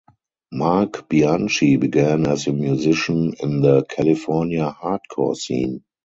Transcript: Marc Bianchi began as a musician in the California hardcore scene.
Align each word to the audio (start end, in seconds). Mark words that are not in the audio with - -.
Marc 0.51 1.07
Bianchi 1.09 1.75
began 1.75 2.25
as 2.25 2.47
a 2.47 2.51
musician 2.51 3.33
in 3.39 3.61
the 3.61 3.83
California 3.83 4.65
hardcore 4.81 5.35
scene. 5.35 5.83